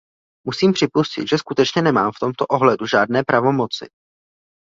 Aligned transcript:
Musím 0.47 0.73
připustit, 0.73 1.27
že 1.27 1.37
skutečně 1.37 1.81
nemám 1.81 2.11
v 2.11 2.19
tomto 2.19 2.45
ohledu 2.45 2.85
žádné 2.85 3.23
pravomoci. 3.27 3.87